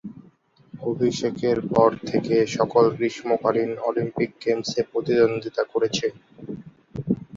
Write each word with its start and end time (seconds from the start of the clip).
অভিষেকের 0.73 1.57
পর 1.71 1.89
থেকে 2.09 2.35
সকল 2.57 2.83
গ্রীষ্মকালীন 2.95 3.71
অলিম্পিক 3.87 4.29
গেমসে 4.43 4.79
প্রতিদ্বন্দ্বিতা 4.91 5.63
করেছে। 5.73 6.05